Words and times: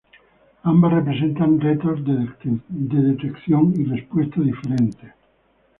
Ambas 0.63 0.93
representan 0.93 1.61
retos 1.61 2.03
de 2.03 3.01
detección 3.11 3.71
y 3.79 3.83
respuesta 3.85 4.41
diferentes. 4.41 5.11